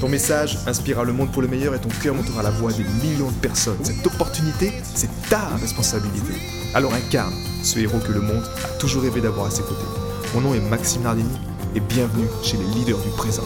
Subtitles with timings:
[0.00, 2.84] Ton message inspirera le monde pour le meilleur et ton cœur montera la voix des
[3.02, 3.82] millions de personnes.
[3.82, 6.34] Cette opportunité, c'est ta responsabilité.
[6.74, 9.86] Alors incarne ce héros que le monde a toujours rêvé d'avoir à ses côtés.
[10.34, 11.38] Mon nom est Maxime Nardini
[11.74, 13.44] et bienvenue chez les leaders du présent.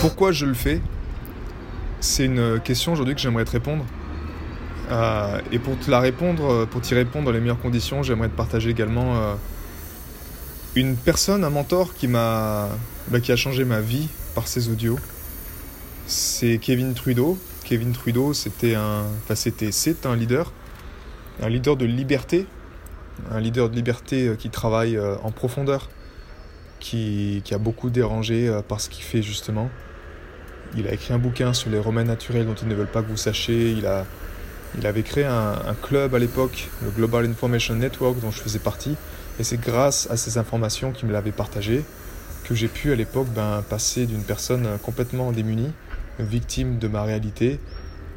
[0.00, 0.80] Pourquoi je le fais?
[1.98, 3.84] C'est une question aujourd'hui que j'aimerais te répondre.
[4.92, 8.36] Euh, et pour te la répondre, pour t'y répondre dans les meilleures conditions, j'aimerais te
[8.36, 9.34] partager également euh,
[10.76, 12.68] une personne, un mentor qui m'a,
[13.08, 14.98] bah, qui a changé ma vie par ses audios.
[16.06, 17.38] C'est Kevin Trudeau.
[17.64, 20.52] Kevin Trudeau, c'était un, enfin c'était, c'est un leader,
[21.40, 22.46] un leader de liberté,
[23.30, 25.88] un leader de liberté euh, qui travaille euh, en profondeur,
[26.80, 29.70] qui, qui a beaucoup dérangé euh, par ce qu'il fait justement.
[30.76, 33.08] Il a écrit un bouquin sur les romains naturels dont ils ne veulent pas que
[33.08, 33.70] vous sachiez.
[33.70, 34.06] Il, a,
[34.78, 38.96] il avait créé un club à l'époque, le Global Information Network, dont je faisais partie.
[39.38, 41.84] Et c'est grâce à ces informations qu'il me l'avait partagé
[42.44, 45.72] que j'ai pu à l'époque ben, passer d'une personne complètement démunie,
[46.18, 47.60] victime de ma réalité,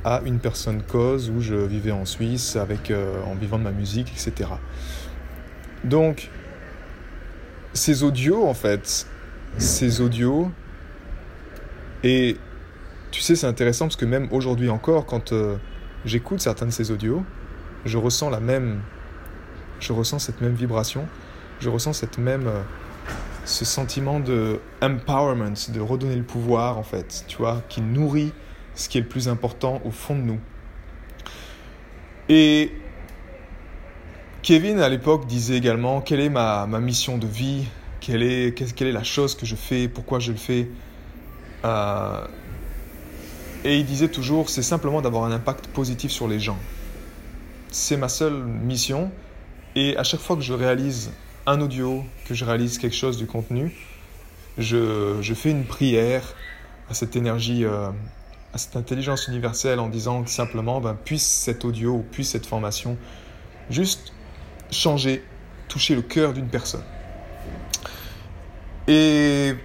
[0.03, 3.71] à une personne cause où je vivais en Suisse avec, euh, en vivant de ma
[3.71, 4.51] musique, etc.
[5.83, 6.29] Donc,
[7.73, 9.07] ces audios, en fait,
[9.57, 10.51] ces audios,
[12.03, 12.37] et
[13.11, 15.55] tu sais, c'est intéressant parce que même aujourd'hui encore, quand euh,
[16.05, 17.23] j'écoute certains de ces audios,
[17.85, 18.81] je ressens la même,
[19.79, 21.07] je ressens cette même vibration,
[21.61, 22.61] je ressens cette même euh,
[23.45, 28.33] ce sentiment de empowerment, de redonner le pouvoir en fait, tu vois, qui nourrit
[28.73, 30.39] ce qui est le plus important au fond de nous.
[32.27, 32.71] Et
[34.41, 37.65] Kevin à l'époque disait également quelle est ma, ma mission de vie,
[37.99, 40.67] quelle est, quelle est la chose que je fais, pourquoi je le fais?
[41.64, 42.25] Euh,
[43.64, 46.59] et il disait toujours c'est simplement d'avoir un impact positif sur les gens.
[47.71, 49.11] C'est ma seule mission.
[49.75, 51.11] Et à chaque fois que je réalise
[51.45, 53.72] un audio, que je réalise quelque chose du contenu,
[54.58, 56.33] je, je fais une prière
[56.89, 57.89] à cette énergie, euh,
[58.54, 62.98] à cette intelligence universelle en disant simplement, ben, puisse cet audio puisse cette formation
[63.70, 64.14] juste
[64.72, 65.23] changer,
[65.67, 66.83] toucher le cœur d'une personne.
[68.88, 69.56] Et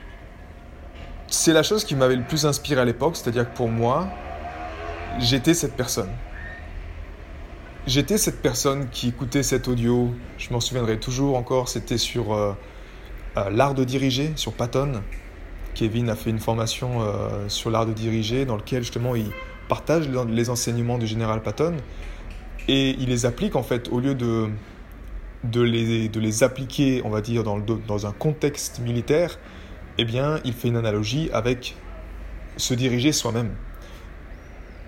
[1.28, 4.08] c'est la chose qui m'avait le plus inspiré à l'époque, c'est-à-dire que pour moi,
[5.18, 6.10] j'étais cette personne.
[7.86, 12.52] J'étais cette personne qui écoutait cet audio, je m'en souviendrai toujours encore, c'était sur euh,
[13.38, 15.00] euh, l'art de diriger, sur Patton.
[15.74, 19.30] Kevin a fait une formation euh, sur l'art de diriger dans lequel justement il
[19.68, 21.76] partage les enseignements du général Patton
[22.68, 24.48] et il les applique en fait au lieu de,
[25.44, 29.38] de, les, de les appliquer, on va dire, dans, dans un contexte militaire,
[29.96, 31.76] eh bien il fait une analogie avec
[32.58, 33.54] se diriger soi-même.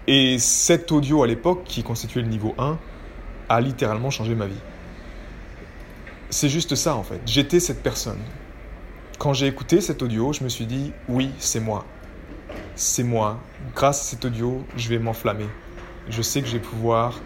[0.06, 2.78] Et cet audio à l'époque, qui constituait le niveau 1,
[3.48, 4.60] a littéralement changé ma vie.
[6.30, 7.20] C'est juste ça en fait.
[7.26, 8.18] J'étais cette personne.
[9.18, 11.84] Quand j'ai écouté cet audio, je me suis dit, oui, c'est moi.
[12.74, 13.38] C'est moi.
[13.74, 15.46] Grâce à cet audio, je vais m'enflammer.
[16.08, 17.20] Je sais que je vais pouvoir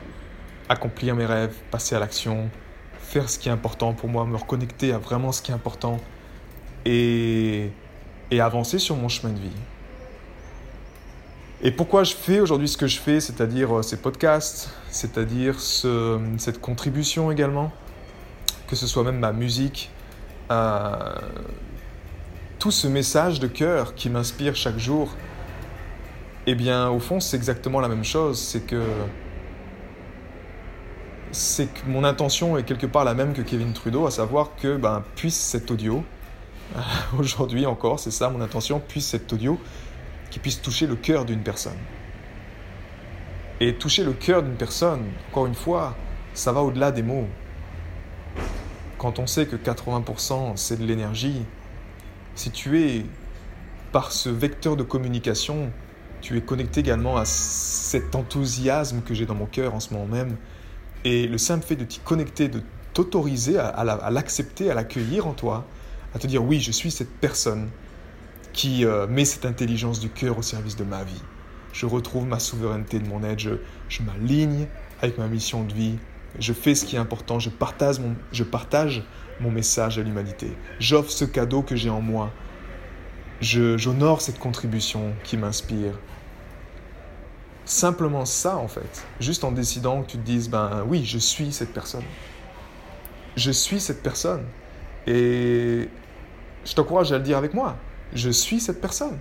[0.68, 2.50] accomplir mes rêves, passer à l'action,
[2.98, 5.98] faire ce qui est important pour moi, me reconnecter à vraiment ce qui est important
[6.84, 7.70] et,
[8.30, 9.56] et avancer sur mon chemin de vie.
[11.62, 16.20] Et pourquoi je fais aujourd'hui ce que je fais, c'est-à-dire euh, ces podcasts, c'est-à-dire ce,
[16.36, 17.72] cette contribution également,
[18.68, 19.90] que ce soit même ma musique,
[20.50, 21.14] euh,
[22.58, 25.14] tout ce message de cœur qui m'inspire chaque jour,
[26.46, 28.82] eh bien au fond c'est exactement la même chose, c'est que
[31.32, 34.76] c'est que mon intention est quelque part la même que Kevin Trudeau, à savoir que
[34.76, 36.04] ben, puisse cet audio,
[37.18, 39.58] aujourd'hui encore, c'est ça mon intention, puisse cet audio
[40.36, 41.78] qui puisse toucher le cœur d'une personne.
[43.58, 45.96] Et toucher le cœur d'une personne, encore une fois,
[46.34, 47.26] ça va au-delà des mots.
[48.98, 51.40] Quand on sait que 80% c'est de l'énergie,
[52.34, 53.06] si tu es
[53.92, 55.72] par ce vecteur de communication,
[56.20, 60.04] tu es connecté également à cet enthousiasme que j'ai dans mon cœur en ce moment
[60.04, 60.36] même.
[61.04, 62.60] Et le simple fait de t'y connecter, de
[62.92, 65.64] t'autoriser à, à l'accepter, à l'accueillir en toi,
[66.14, 67.70] à te dire oui, je suis cette personne
[68.56, 71.22] qui euh, met cette intelligence du cœur au service de ma vie.
[71.72, 74.66] Je retrouve ma souveraineté de mon être, je, m'aligne
[75.02, 75.98] avec ma mission de vie,
[76.40, 79.04] je fais ce qui est important, je partage mon, je partage
[79.40, 80.56] mon message à l'humanité.
[80.80, 82.32] J'offre ce cadeau que j'ai en moi.
[83.42, 85.92] J'honore cette contribution qui m'inspire.
[87.66, 89.04] Simplement ça, en fait.
[89.20, 92.04] Juste en décidant que tu te dises, ben oui, je suis cette personne.
[93.36, 94.44] Je suis cette personne.
[95.06, 95.90] Et
[96.64, 97.76] je t'encourage à le dire avec moi.
[98.14, 99.18] Je suis cette personne.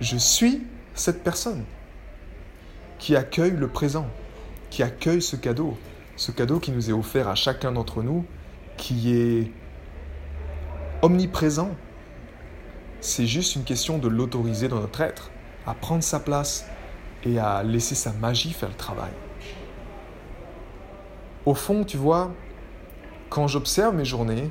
[0.00, 0.64] Je suis
[0.94, 1.64] cette personne
[2.98, 4.06] qui accueille le présent,
[4.70, 5.76] qui accueille ce cadeau,
[6.16, 8.24] ce cadeau qui nous est offert à chacun d'entre nous,
[8.76, 9.50] qui est
[11.02, 11.70] omniprésent.
[13.00, 15.30] C'est juste une question de l'autoriser dans notre être,
[15.66, 16.66] à prendre sa place
[17.24, 19.12] et à laisser sa magie faire le travail.
[21.44, 22.32] Au fond, tu vois,
[23.28, 24.50] quand j'observe mes journées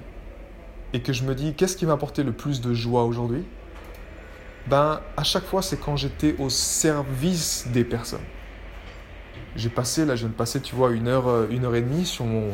[0.95, 3.43] et que je me dis qu'est-ce qui m'a apporté le plus de joie aujourd'hui,
[4.67, 8.23] ben à chaque fois c'est quand j'étais au service des personnes.
[9.57, 11.81] J'ai passé, là je viens de passer, tu vois, une heure, euh, une heure et
[11.81, 12.53] demie sur mon,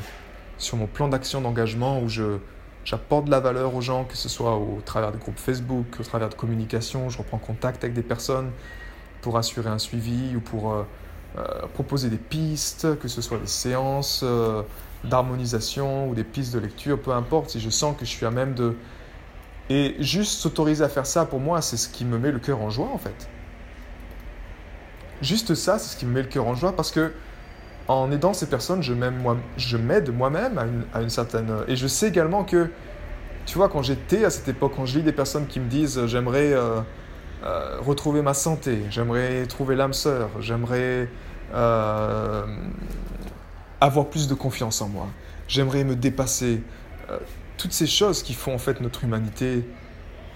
[0.57, 2.39] sur mon plan d'action d'engagement où je,
[2.83, 6.03] j'apporte de la valeur aux gens, que ce soit au travers des groupes Facebook, au
[6.03, 8.49] travers de communication, je reprends contact avec des personnes
[9.21, 10.81] pour assurer un suivi ou pour euh,
[11.73, 14.23] proposer des pistes, que ce soit des séances
[15.03, 18.31] d'harmonisation ou des pistes de lecture, peu importe, si je sens que je suis à
[18.31, 18.75] même de...
[19.69, 22.61] Et juste s'autoriser à faire ça, pour moi, c'est ce qui me met le cœur
[22.61, 23.29] en joie, en fait.
[25.21, 27.13] Juste ça, c'est ce qui me met le cœur en joie parce que
[27.87, 29.37] en aidant ces personnes, je m'aide moi,
[30.13, 31.51] moi-même à une, à une, certaine.
[31.67, 32.69] Et je sais également que,
[33.45, 36.05] tu vois, quand j'étais à cette époque, quand je lis des personnes qui me disent
[36.05, 36.81] j'aimerais euh,
[37.43, 41.09] euh, retrouver ma santé, j'aimerais trouver l'âme sœur, j'aimerais
[41.53, 42.45] euh,
[43.79, 45.07] avoir plus de confiance en moi,
[45.47, 46.61] j'aimerais me dépasser,
[47.57, 49.65] toutes ces choses qui font en fait notre humanité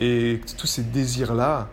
[0.01, 1.69] et tous ces désirs-là,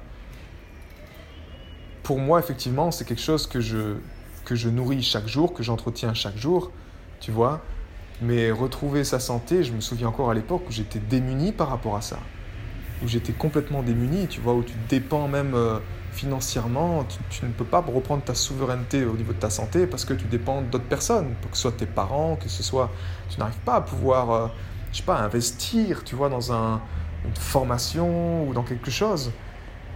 [2.02, 3.96] pour moi, effectivement, c'est quelque chose que je,
[4.44, 6.70] que je nourris chaque jour, que j'entretiens chaque jour,
[7.20, 7.62] tu vois.
[8.20, 11.96] Mais retrouver sa santé, je me souviens encore à l'époque où j'étais démuni par rapport
[11.96, 12.18] à ça.
[13.02, 15.78] Où j'étais complètement démuni, tu vois, où tu dépends même euh,
[16.12, 20.14] financièrement, tu, ne peux pas reprendre ta souveraineté au niveau de ta santé parce que
[20.14, 22.90] tu dépends d'autres personnes, que ce soit tes parents, que ce soit...
[23.28, 24.46] Tu n'arrives pas à pouvoir, euh,
[24.92, 26.80] je sais pas, investir, tu vois, dans un,
[27.24, 29.32] une formation ou dans quelque chose.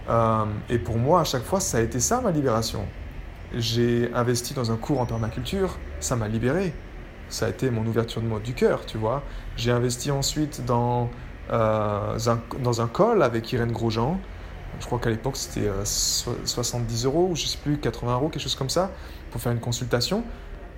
[0.09, 2.85] Euh, et pour moi, à chaque fois, ça a été ça ma libération.
[3.53, 6.73] J'ai investi dans un cours en permaculture, ça m'a libéré.
[7.29, 9.21] Ça a été mon ouverture de mode du cœur, tu vois.
[9.57, 11.09] J'ai investi ensuite dans,
[11.51, 12.17] euh,
[12.63, 14.19] dans un col avec Irène Grosjean.
[14.79, 18.41] Je crois qu'à l'époque, c'était 70 euh, euros, ou je sais plus, 80 euros, quelque
[18.41, 18.91] chose comme ça,
[19.31, 20.23] pour faire une consultation.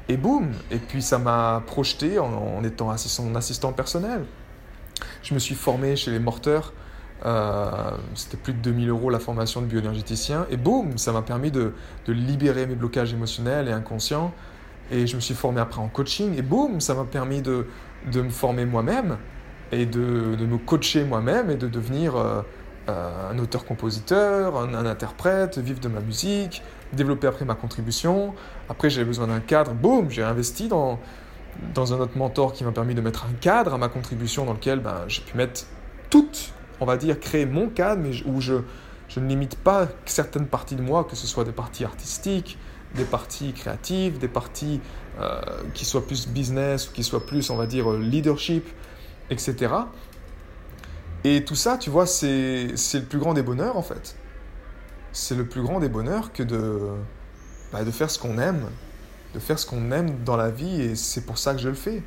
[0.07, 4.25] Et boum Et puis ça m'a projeté en, étant assistant, assistant personnel.
[5.21, 6.74] Je me suis formé chez les morteurs
[7.25, 10.45] euh, c'était plus de 2000 euros la formation de bioénergéticien.
[10.50, 11.74] Et boum, ça m'a permis de,
[12.07, 14.33] libérer mes blocages émotionnels et inconscients.
[14.92, 16.38] Et je me suis formé après en coaching.
[16.38, 17.66] Et boum, ça m'a permis de,
[18.13, 19.18] me former moi-même
[19.71, 22.42] et de, me coacher moi-même et de devenir euh,
[22.89, 26.63] euh, un auteur-compositeur, un, interprète, vivre de ma musique,
[26.94, 28.33] développer après ma contribution.
[28.69, 29.74] Après, j'avais besoin d'un cadre.
[29.74, 31.00] Boum, j'ai investi dans,
[31.74, 34.54] dans un autre mentor qui m'a permis de mettre un cadre à ma contribution dans
[34.54, 35.66] lequel ben, j'ai pu mettre
[36.10, 38.56] toutes on va dire, créer mon cadre, mais où je,
[39.07, 42.57] je ne limite pas certaines parties de moi, que ce soit des parties artistiques,
[42.95, 44.80] des parties créatives, des parties
[45.19, 45.42] euh,
[45.74, 48.68] qui soient plus business ou qui soient plus, on va dire, leadership,
[49.29, 49.89] etc.
[51.23, 54.15] Et tout ça, tu vois, c'est le plus grand des bonheurs, en fait.
[55.11, 56.79] C'est le plus grand des bonheurs que de,
[57.71, 58.71] bah, de faire ce qu'on aime,
[59.33, 61.75] de faire ce qu'on aime dans la vie, et c'est pour ça que je le
[61.75, 62.04] fais.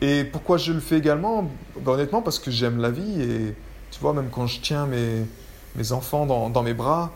[0.00, 1.44] Et pourquoi je le fais également?
[1.76, 3.56] Ben, Honnêtement, parce que j'aime la vie et
[3.90, 5.26] tu vois, même quand je tiens mes,
[5.76, 7.12] mes enfants dans, dans mes bras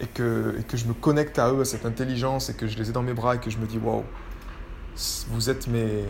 [0.00, 2.78] et que, et que je me connecte à eux, à cette intelligence et que je
[2.78, 4.04] les ai dans mes bras et que je me dis waouh,
[5.28, 6.04] vous êtes mes.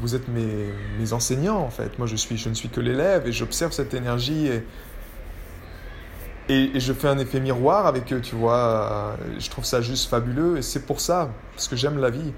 [0.00, 1.98] Vous êtes mes, mes enseignants en fait.
[1.98, 4.64] Moi je, suis, je ne suis que l'élève et j'observe cette énergie et,
[6.48, 9.16] et, je fais un effet miroir avec eux, tu vois.
[9.38, 12.32] Je trouve ça juste fabuleux et c'est pour ça, parce que j'aime la vie.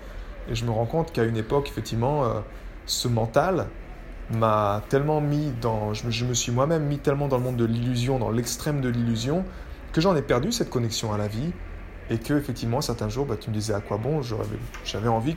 [0.48, 2.40] Et je me rends compte qu'à une époque, effectivement, euh,
[2.86, 3.66] ce mental
[4.30, 5.92] m'a tellement mis dans...
[5.92, 9.44] Je me, suis moi-même mis tellement dans le monde de l'illusion, dans l'extrême de l'illusion,
[9.92, 11.52] que j'en ai perdu cette connexion à la vie.
[12.08, 14.20] Et que, effectivement, certains jours, bah, tu me disais à quoi bon
[14.84, 15.36] J'avais envie...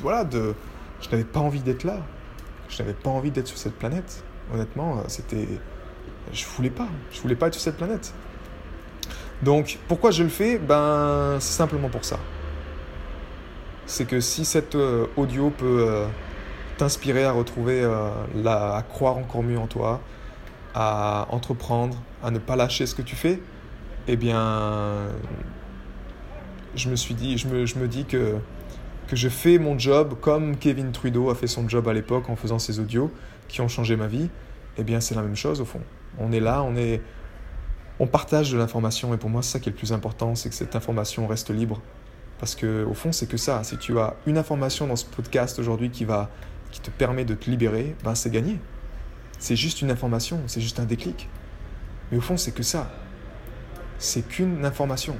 [0.00, 0.54] Voilà, de...
[1.00, 1.98] Je n'avais pas envie d'être là.
[2.68, 4.24] Je n'avais pas envie d'être sur cette planète.
[4.52, 5.48] Honnêtement, euh, c'était...
[6.32, 6.88] Je voulais pas.
[7.12, 8.12] Je voulais pas être sur cette planète.
[9.42, 10.58] Donc, pourquoi je le fais?
[10.58, 12.18] Ben, c'est simplement pour ça
[13.88, 16.08] c'est que si cet euh, audio peut euh,
[16.76, 17.88] t'inspirer à retrouver,
[18.34, 20.00] la, à croire encore mieux en toi,
[20.74, 23.40] à entreprendre, à ne pas lâcher ce que tu fais,
[24.08, 25.06] eh bien,
[26.74, 28.36] je me suis dit, je me, je me dis que,
[29.06, 32.36] que je fais mon job comme Kevin Trudeau a fait son job à l'époque en
[32.36, 33.10] faisant ses audios
[33.48, 34.28] qui ont changé ma vie.
[34.78, 35.80] Eh bien, c'est la même chose au fond.
[36.18, 37.00] On est là, on est,
[37.98, 40.48] on partage de l'information et pour moi c'est ça qui est le plus important, c'est
[40.48, 41.80] que cette information reste libre.
[42.38, 43.62] Parce que au fond c'est que ça.
[43.64, 46.30] Si tu as une information dans ce podcast aujourd'hui qui va,
[46.70, 48.58] qui te permet de te libérer, ben c'est gagné.
[49.38, 51.28] C'est juste une information, c'est juste un déclic.
[52.10, 52.90] Mais au fond c'est que ça.
[53.98, 55.16] C'est qu'une information.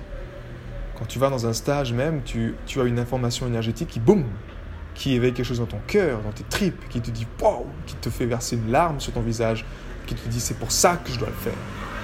[0.98, 4.24] Quand tu vas dans un stage même, tu, tu as une information énergétique qui boum,
[4.94, 7.94] qui éveille quelque chose dans ton cœur, dans tes tripes, qui te dit wow, qui
[7.96, 9.64] te fait verser une larme sur ton visage,
[10.06, 11.58] qui te dit c'est pour ça que je dois le faire.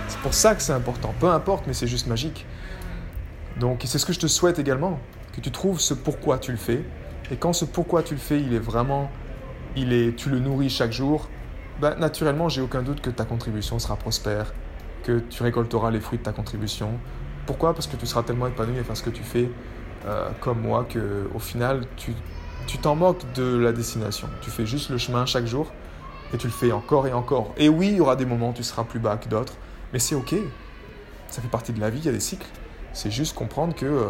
[0.09, 1.15] C'est pour ça que c'est important.
[1.21, 2.45] Peu importe, mais c'est juste magique.
[3.59, 4.99] Donc, c'est ce que je te souhaite également,
[5.33, 6.85] que tu trouves ce pourquoi tu le fais.
[7.31, 9.11] Et quand ce pourquoi tu le fais, il est vraiment,
[9.75, 11.31] il est, tu le nourris chaque jour,
[11.81, 14.53] ben, naturellement, j'ai aucun doute que ta contribution sera prospère,
[15.03, 16.91] que tu récolteras les fruits de ta contribution.
[17.47, 17.75] Pourquoi?
[17.75, 19.51] Parce que tu seras tellement épanoui à faire ce que tu fais,
[20.07, 22.13] euh, comme moi, que au final, tu
[22.67, 24.29] tu t'en moques de la destination.
[24.41, 25.73] Tu fais juste le chemin chaque jour
[26.33, 27.53] et tu le fais encore et encore.
[27.57, 29.55] Et oui, il y aura des moments où tu seras plus bas que d'autres,
[29.93, 30.35] mais c'est ok.
[31.29, 32.47] Ça fait partie de la vie, il y a des cycles.
[32.93, 34.05] C'est juste comprendre que euh,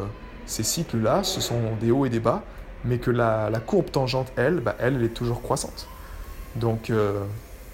[0.46, 2.42] ces cycles-là, ce sont des hauts et des bas,
[2.84, 5.88] mais que la, courbe tangente, elle, bah, elle, elle est toujours croissante.
[6.56, 7.24] Donc euh,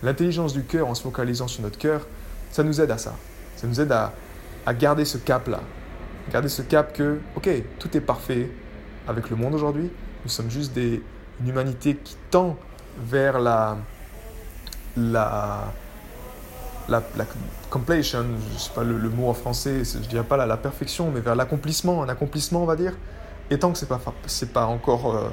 [0.02, 2.06] l'intelligence du cœur en se focalisant sur notre cœur,
[2.50, 3.14] ça nous aide à ça.
[3.56, 4.12] Ça nous aide à,
[4.68, 5.60] à garder ce cap-là.
[6.30, 7.48] Garder ce cap que, ok,
[7.78, 8.50] tout est parfait
[9.08, 9.90] avec le monde aujourd'hui,
[10.24, 11.02] nous sommes juste des,
[11.40, 12.54] une humanité qui tend
[12.98, 13.78] vers la,
[14.94, 15.72] la,
[16.86, 17.02] la,
[17.70, 21.10] completion, je ne sais pas le, mot en français, je ne dirais pas la, perfection,
[21.10, 22.92] mais vers l'accomplissement, un accomplissement, on va dire.
[23.50, 25.30] Et tant que ce n'est pas, c'est pas encore euh,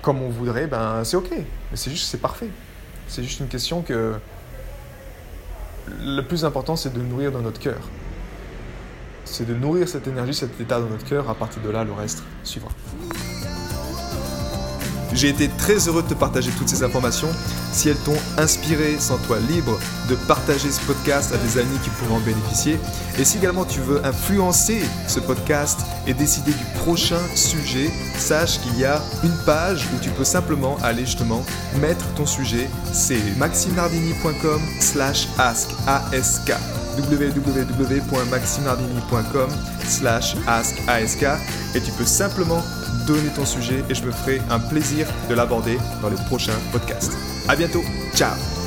[0.00, 1.32] comme on voudrait, ben, c'est ok.
[1.32, 2.48] Mais c'est juste, c'est parfait.
[3.08, 4.14] C'est juste une question que
[6.00, 7.80] le plus important, c'est de nourrir dans notre cœur.
[9.32, 11.30] C'est de nourrir cette énergie, cet état dans notre cœur.
[11.30, 12.70] À partir de là, le reste suivra.
[15.12, 17.28] J'ai été très heureux de te partager toutes ces informations.
[17.72, 22.14] Si elles t'ont inspiré, sens-toi libre de partager ce podcast à des amis qui pourraient
[22.14, 22.78] en bénéficier.
[23.18, 28.78] Et si également tu veux influencer ce podcast et décider du prochain sujet, sache qu'il
[28.78, 31.44] y a une page où tu peux simplement aller justement
[31.80, 32.68] mettre ton sujet.
[32.92, 35.70] C'est maximardinicom slash ask
[37.00, 39.50] www.maximardini.com
[39.84, 40.76] slash ask
[41.74, 42.62] et tu peux simplement
[43.06, 47.16] donner ton sujet et je me ferai un plaisir de l'aborder dans les prochains podcasts.
[47.48, 47.82] À bientôt,
[48.14, 48.59] ciao